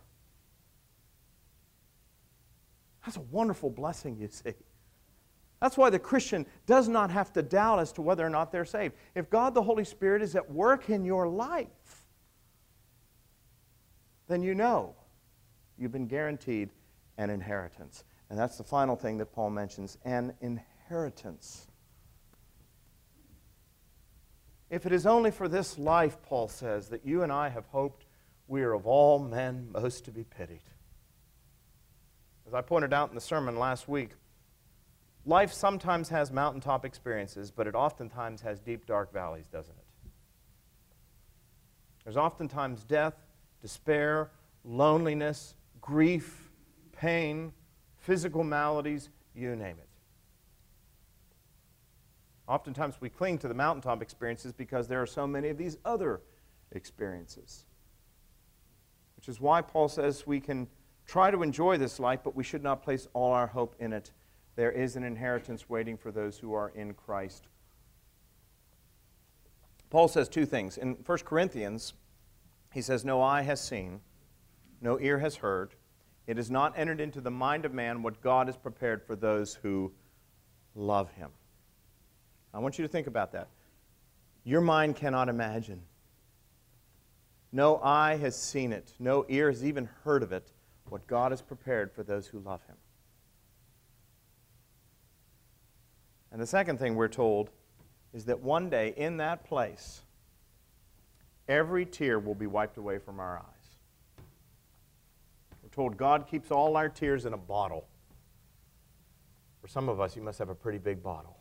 [3.06, 4.54] That's a wonderful blessing, you see.
[5.62, 8.66] That's why the Christian does not have to doubt as to whether or not they're
[8.66, 8.96] saved.
[9.14, 12.06] If God the Holy Spirit is at work in your life,
[14.28, 14.96] then you know
[15.78, 16.70] you've been guaranteed
[17.18, 18.04] an inheritance.
[18.30, 21.68] And that's the final thing that Paul mentions an inheritance.
[24.70, 28.06] If it is only for this life, Paul says, that you and I have hoped,
[28.48, 30.64] we are of all men most to be pitied.
[32.48, 34.12] As I pointed out in the sermon last week,
[35.26, 40.10] life sometimes has mountaintop experiences, but it oftentimes has deep, dark valleys, doesn't it?
[42.04, 43.16] There's oftentimes death,
[43.62, 44.30] despair,
[44.64, 46.52] loneliness, grief,
[46.92, 47.52] pain,
[47.98, 49.85] physical maladies, you name it.
[52.48, 56.22] Oftentimes we cling to the mountaintop experiences because there are so many of these other
[56.72, 57.66] experiences.
[59.16, 60.68] Which is why Paul says we can
[61.08, 64.12] try to enjoy this life, but we should not place all our hope in it.
[64.56, 67.48] There is an inheritance waiting for those who are in Christ.
[69.90, 70.78] Paul says two things.
[70.78, 71.94] In 1 Corinthians,
[72.74, 74.02] he says, No eye has seen,
[74.82, 75.76] no ear has heard,
[76.28, 79.56] it has not entered into the mind of man what God has prepared for those
[79.56, 79.94] who
[80.74, 81.30] love him.
[82.56, 83.50] I want you to think about that.
[84.46, 85.82] Your mind cannot imagine.
[87.52, 90.52] No eye has seen it, no ear has even heard of it,
[90.90, 92.76] what God has prepared for those who love him.
[96.32, 97.50] And the second thing we're told
[98.14, 100.02] is that one day in that place,
[101.48, 104.24] every tear will be wiped away from our eyes.
[105.62, 107.86] We're told God keeps all our tears in a bottle.
[109.62, 111.38] For some of us, you must have a pretty big bottle.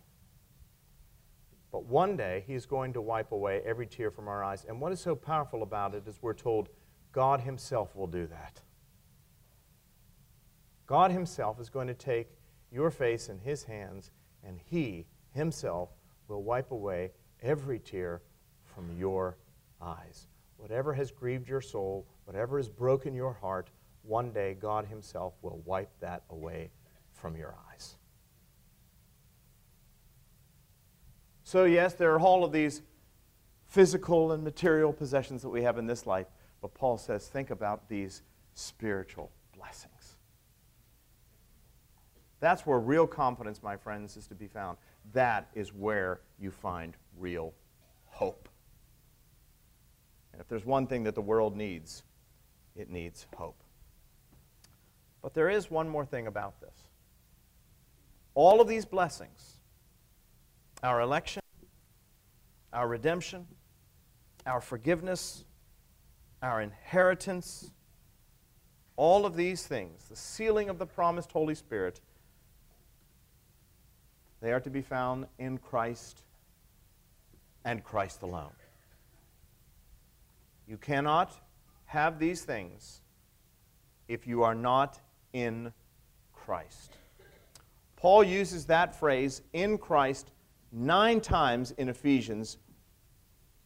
[1.74, 4.64] But one day, He's going to wipe away every tear from our eyes.
[4.68, 6.68] And what is so powerful about it is we're told
[7.10, 8.60] God Himself will do that.
[10.86, 12.28] God Himself is going to take
[12.70, 14.12] your face in His hands,
[14.46, 15.88] and He Himself
[16.28, 17.10] will wipe away
[17.42, 18.22] every tear
[18.62, 19.36] from your
[19.82, 20.28] eyes.
[20.58, 23.70] Whatever has grieved your soul, whatever has broken your heart,
[24.02, 26.70] one day God Himself will wipe that away
[27.10, 27.96] from your eyes.
[31.44, 32.82] So, yes, there are all of these
[33.66, 36.26] physical and material possessions that we have in this life,
[36.60, 38.22] but Paul says, think about these
[38.54, 40.16] spiritual blessings.
[42.40, 44.78] That's where real confidence, my friends, is to be found.
[45.12, 47.52] That is where you find real
[48.06, 48.48] hope.
[50.32, 52.02] And if there's one thing that the world needs,
[52.74, 53.62] it needs hope.
[55.22, 56.76] But there is one more thing about this.
[58.34, 59.53] All of these blessings,
[60.84, 61.42] our election,
[62.74, 63.46] our redemption,
[64.46, 65.44] our forgiveness,
[66.42, 67.70] our inheritance,
[68.96, 72.02] all of these things, the sealing of the promised Holy Spirit,
[74.42, 76.22] they are to be found in Christ
[77.64, 78.52] and Christ alone.
[80.68, 81.32] You cannot
[81.86, 83.00] have these things
[84.06, 85.00] if you are not
[85.32, 85.72] in
[86.34, 86.92] Christ.
[87.96, 90.30] Paul uses that phrase, in Christ,
[90.74, 92.58] nine times in Ephesians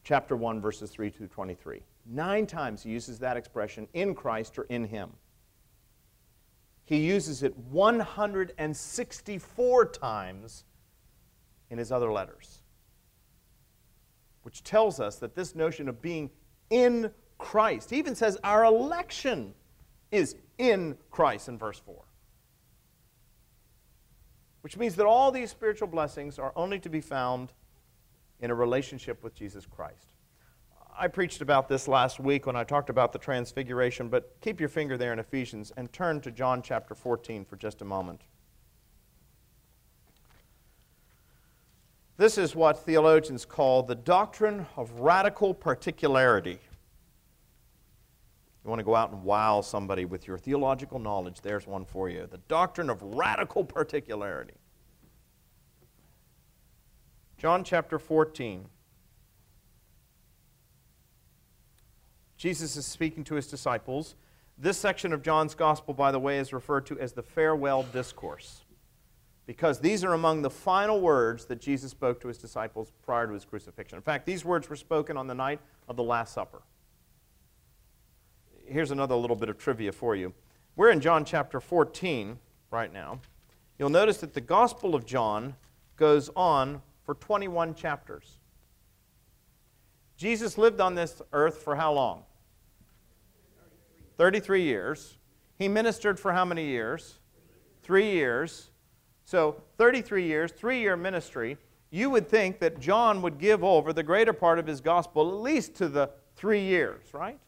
[0.04, 1.80] chapter 1, verses 3 to 23.
[2.06, 5.10] Nine times he uses that expression, in Christ or in him.
[6.84, 10.64] He uses it 164 times
[11.70, 12.62] in his other letters,
[14.42, 16.30] which tells us that this notion of being
[16.70, 19.52] in Christ, he even says our election
[20.10, 22.07] is in Christ in verse 4.
[24.68, 27.54] Which means that all these spiritual blessings are only to be found
[28.38, 30.12] in a relationship with Jesus Christ.
[30.94, 34.68] I preached about this last week when I talked about the transfiguration, but keep your
[34.68, 38.20] finger there in Ephesians and turn to John chapter 14 for just a moment.
[42.18, 46.58] This is what theologians call the doctrine of radical particularity.
[48.68, 52.10] You want to go out and wow somebody with your theological knowledge, there's one for
[52.10, 52.28] you.
[52.30, 54.52] The doctrine of radical particularity.
[57.38, 58.66] John chapter 14.
[62.36, 64.16] Jesus is speaking to his disciples.
[64.58, 68.66] This section of John's gospel, by the way, is referred to as the farewell discourse
[69.46, 73.32] because these are among the final words that Jesus spoke to his disciples prior to
[73.32, 73.96] his crucifixion.
[73.96, 75.58] In fact, these words were spoken on the night
[75.88, 76.60] of the Last Supper.
[78.70, 80.34] Here's another little bit of trivia for you.
[80.76, 82.38] We're in John chapter 14
[82.70, 83.20] right now.
[83.78, 85.54] You'll notice that the Gospel of John
[85.96, 88.38] goes on for 21 chapters.
[90.18, 92.24] Jesus lived on this earth for how long?
[94.18, 95.16] 33 years.
[95.58, 97.20] He ministered for how many years?
[97.82, 98.68] Three years.
[99.24, 101.56] So, 33 years, three year ministry.
[101.90, 105.40] You would think that John would give over the greater part of his gospel at
[105.40, 107.38] least to the three years, right?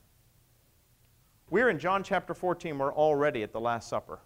[1.51, 2.79] We're in John chapter 14.
[2.79, 4.21] We're already at the Last Supper.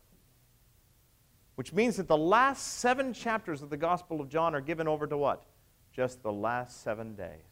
[1.54, 5.06] Which means that the last seven chapters of the Gospel of John are given over
[5.06, 5.44] to what?
[5.90, 7.46] Just the last seven days.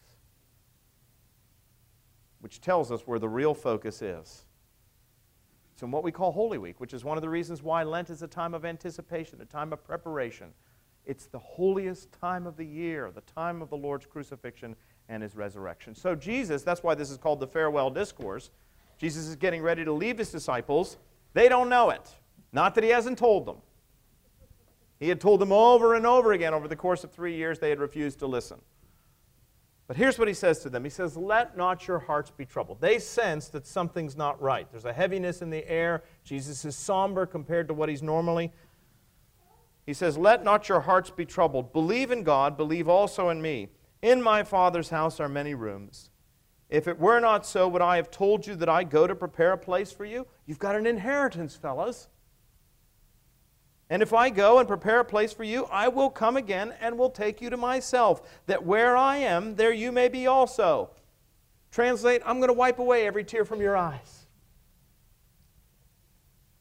[2.40, 4.44] Which tells us where the real focus is.
[5.72, 8.10] It's in what we call Holy Week, which is one of the reasons why Lent
[8.10, 10.48] is a time of anticipation, a time of preparation.
[11.06, 14.76] It's the holiest time of the year, the time of the Lord's crucifixion
[15.08, 15.94] and his resurrection.
[15.94, 18.50] So, Jesus, that's why this is called the farewell discourse.
[19.02, 20.96] Jesus is getting ready to leave his disciples.
[21.34, 22.08] They don't know it.
[22.52, 23.56] Not that he hasn't told them.
[25.00, 27.68] He had told them over and over again over the course of three years, they
[27.68, 28.60] had refused to listen.
[29.88, 32.80] But here's what he says to them He says, Let not your hearts be troubled.
[32.80, 34.70] They sense that something's not right.
[34.70, 36.04] There's a heaviness in the air.
[36.22, 38.52] Jesus is somber compared to what he's normally.
[39.84, 41.72] He says, Let not your hearts be troubled.
[41.72, 43.66] Believe in God, believe also in me.
[44.00, 46.11] In my Father's house are many rooms.
[46.72, 49.52] If it were not so, would I have told you that I go to prepare
[49.52, 50.26] a place for you?
[50.46, 52.08] You've got an inheritance, fellas.
[53.90, 56.96] And if I go and prepare a place for you, I will come again and
[56.96, 60.88] will take you to myself, that where I am, there you may be also.
[61.70, 64.24] Translate, I'm going to wipe away every tear from your eyes.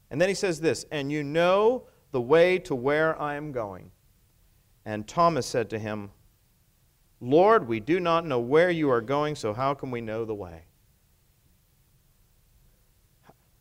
[0.10, 3.92] And then he says this, and you know the way to where I am going.
[4.84, 6.12] And Thomas said to him,
[7.22, 10.34] Lord, we do not know where you are going, so how can we know the
[10.34, 10.64] way?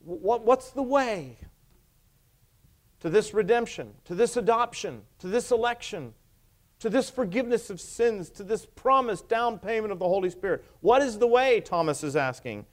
[0.03, 1.37] What's the way
[3.01, 6.15] to this redemption, to this adoption, to this election,
[6.79, 10.65] to this forgiveness of sins, to this promised down payment of the Holy Spirit?
[10.81, 11.61] What is the way?
[11.61, 12.65] Thomas is asking.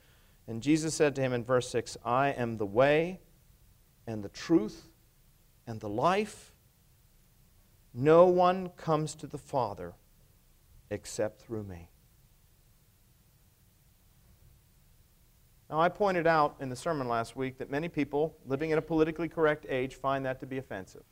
[0.46, 3.20] And Jesus said to him in verse 6 I am the way
[4.06, 4.88] and the truth
[5.66, 6.54] and the life.
[7.92, 9.92] No one comes to the Father
[10.90, 11.88] except through me.
[15.70, 18.82] Now, I pointed out in the sermon last week that many people living in a
[18.82, 21.02] politically correct age find that to be offensive.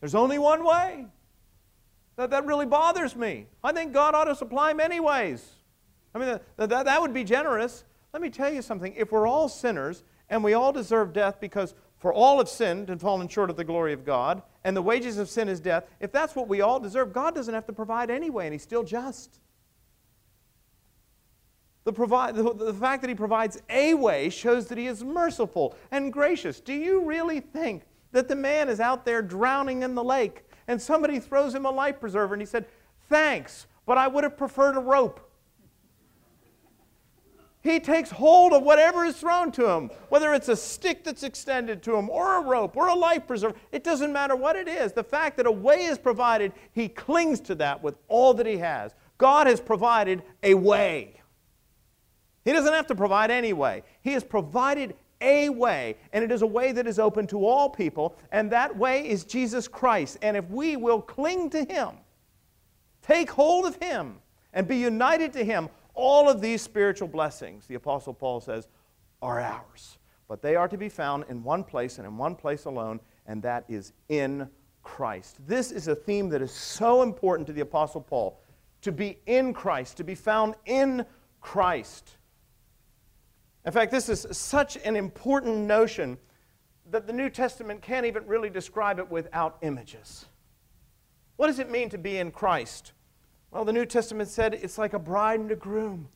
[0.00, 1.06] There's only one way.
[2.16, 3.46] That, that really bothers me.
[3.64, 5.44] I think God ought to supply many ways.
[6.14, 7.84] I mean, that, that, that would be generous.
[8.12, 8.94] Let me tell you something.
[8.96, 11.74] If we're all sinners and we all deserve death because
[12.04, 15.16] for all have sinned and fallen short of the glory of God, and the wages
[15.16, 15.86] of sin is death.
[16.00, 18.82] If that's what we all deserve, God doesn't have to provide anyway, and He's still
[18.82, 19.40] just.
[21.84, 26.12] The, the, the fact that He provides a way shows that He is merciful and
[26.12, 26.60] gracious.
[26.60, 30.82] Do you really think that the man is out there drowning in the lake and
[30.82, 32.66] somebody throws him a life preserver and he said,
[33.08, 35.26] Thanks, but I would have preferred a rope?
[37.64, 41.82] He takes hold of whatever is thrown to him, whether it's a stick that's extended
[41.84, 43.56] to him, or a rope, or a life preserver.
[43.72, 44.92] It doesn't matter what it is.
[44.92, 48.58] The fact that a way is provided, he clings to that with all that he
[48.58, 48.92] has.
[49.16, 51.22] God has provided a way.
[52.44, 53.82] He doesn't have to provide any way.
[54.02, 57.70] He has provided a way, and it is a way that is open to all
[57.70, 60.18] people, and that way is Jesus Christ.
[60.20, 61.92] And if we will cling to him,
[63.00, 64.16] take hold of him,
[64.52, 68.68] and be united to him, all of these spiritual blessings, the Apostle Paul says,
[69.22, 69.98] are ours.
[70.28, 73.42] But they are to be found in one place and in one place alone, and
[73.42, 74.48] that is in
[74.82, 75.36] Christ.
[75.46, 78.40] This is a theme that is so important to the Apostle Paul
[78.82, 81.06] to be in Christ, to be found in
[81.40, 82.16] Christ.
[83.64, 86.18] In fact, this is such an important notion
[86.90, 90.26] that the New Testament can't even really describe it without images.
[91.36, 92.92] What does it mean to be in Christ?
[93.54, 96.08] Well, the New Testament said it's like a bride and a groom.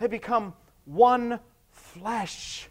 [0.00, 0.54] They become
[0.84, 1.38] one
[1.70, 2.68] flesh.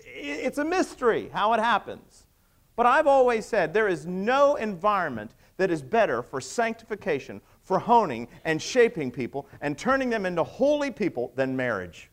[0.00, 2.26] It's a mystery how it happens.
[2.74, 8.26] But I've always said there is no environment that is better for sanctification, for honing
[8.44, 12.10] and shaping people and turning them into holy people than marriage.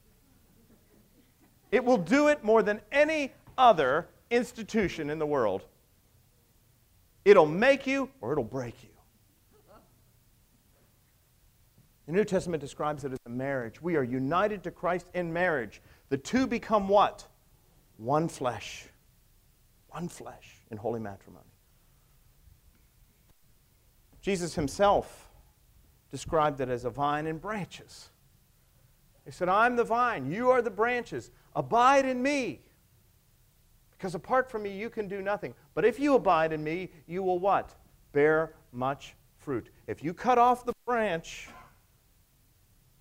[1.71, 5.63] It will do it more than any other institution in the world.
[7.25, 8.86] It'll make you or it'll break you.
[12.07, 13.81] The New Testament describes it as a marriage.
[13.81, 15.81] We are united to Christ in marriage.
[16.09, 17.27] The two become what?
[17.97, 18.85] One flesh.
[19.89, 21.43] One flesh in holy matrimony.
[24.21, 25.29] Jesus himself
[26.09, 28.09] described it as a vine and branches.
[29.25, 31.31] He said, I'm the vine, you are the branches.
[31.55, 32.61] Abide in me.
[33.91, 35.53] Because apart from me, you can do nothing.
[35.73, 37.75] But if you abide in me, you will what?
[38.13, 39.69] Bear much fruit.
[39.87, 41.49] If you cut off the branch,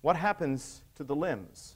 [0.07, 1.75] what happens to the limbs?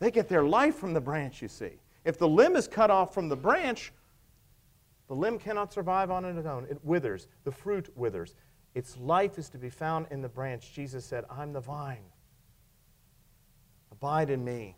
[0.00, 1.78] They get their life from the branch, you see.
[2.04, 3.92] If the limb is cut off from the branch,
[5.06, 6.66] the limb cannot survive on its own.
[6.68, 7.28] It withers.
[7.44, 8.34] The fruit withers.
[8.74, 10.72] Its life is to be found in the branch.
[10.72, 12.10] Jesus said, I'm the vine.
[13.92, 14.76] Abide in me,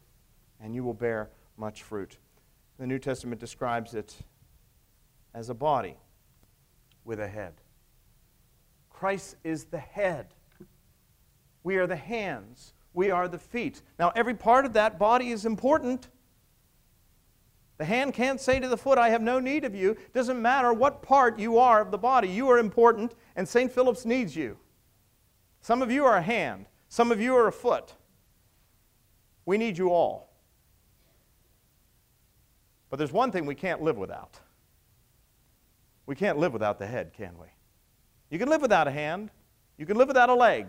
[0.60, 2.18] and you will bear much fruit.
[2.78, 4.14] The New Testament describes it
[5.32, 5.96] as a body
[7.06, 7.54] with a head.
[8.90, 10.34] Christ is the head.
[11.62, 12.72] We are the hands.
[12.92, 13.82] We are the feet.
[13.98, 16.08] Now, every part of that body is important.
[17.78, 19.92] The hand can't say to the foot, I have no need of you.
[19.92, 23.72] It doesn't matter what part you are of the body, you are important, and St.
[23.72, 24.58] Philip's needs you.
[25.62, 27.94] Some of you are a hand, some of you are a foot.
[29.46, 30.30] We need you all.
[32.90, 34.40] But there's one thing we can't live without.
[36.06, 37.46] We can't live without the head, can we?
[38.30, 39.30] You can live without a hand,
[39.78, 40.66] you can live without a leg,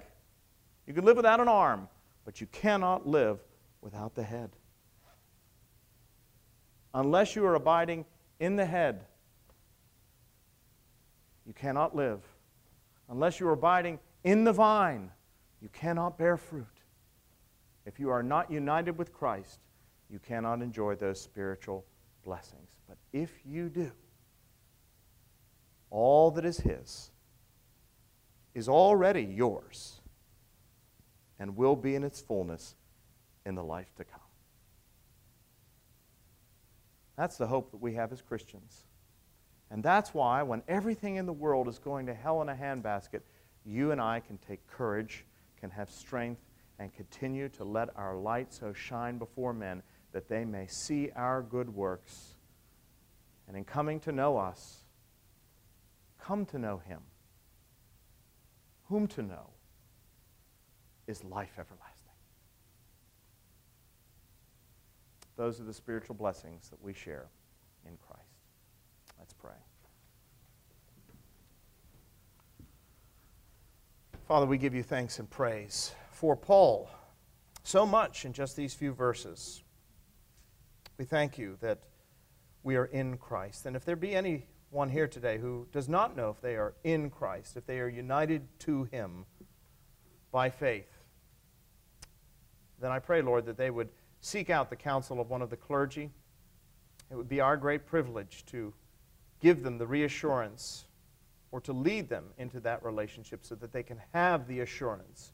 [0.88, 1.88] you can live without an arm,
[2.25, 3.39] but you cannot live
[3.82, 4.51] without the head.
[6.93, 8.05] Unless you are abiding
[8.39, 9.05] in the head,
[11.45, 12.21] you cannot live.
[13.09, 15.09] Unless you are abiding in the vine,
[15.61, 16.65] you cannot bear fruit.
[17.86, 19.59] If you are not united with Christ,
[20.09, 21.86] you cannot enjoy those spiritual
[22.23, 22.69] blessings.
[22.88, 23.91] But if you do,
[25.89, 27.11] all that is His
[28.53, 30.01] is already yours
[31.41, 32.75] and will be in its fullness
[33.47, 34.21] in the life to come.
[37.17, 38.85] That's the hope that we have as Christians.
[39.71, 43.21] And that's why, when everything in the world is going to hell in a handbasket,
[43.65, 45.25] you and I can take courage,
[45.59, 46.41] can have strength,
[46.77, 49.81] and continue to let our light so shine before men
[50.11, 52.35] that they may see our good works.
[53.47, 54.83] And in coming to know us,
[56.19, 56.99] come to know Him.
[58.89, 59.49] Whom to know
[61.08, 61.97] is life everlasting.
[65.38, 67.28] Those are the spiritual blessings that we share
[67.86, 68.22] in Christ.
[69.18, 69.52] Let's pray.
[74.28, 76.89] Father, we give you thanks and praise for Paul
[77.64, 79.64] so much in just these few verses.
[80.97, 81.80] We thank you that
[82.64, 83.66] we are in Christ.
[83.66, 87.10] And if there be anyone here today who does not know if they are in
[87.10, 89.26] Christ, if they are united to Him
[90.32, 90.88] by faith,
[92.79, 93.89] then I pray, Lord, that they would
[94.21, 96.09] seek out the counsel of one of the clergy.
[97.11, 98.73] It would be our great privilege to
[99.39, 100.86] give them the reassurance
[101.51, 105.34] or to lead them into that relationship so that they can have the assurance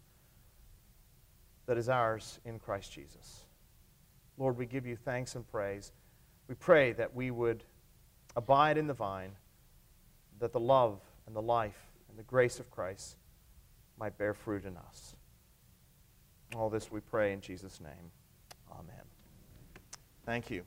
[1.68, 3.44] that is ours in Christ Jesus.
[4.38, 5.92] Lord, we give you thanks and praise.
[6.48, 7.64] We pray that we would
[8.36, 9.32] abide in the vine,
[10.40, 11.80] that the love and the life
[12.10, 13.18] and the grace of Christ
[14.00, 15.16] might bear fruit in us.
[16.56, 18.12] All this we pray in Jesus' name.
[18.72, 19.04] Amen.
[20.26, 20.64] Thank you.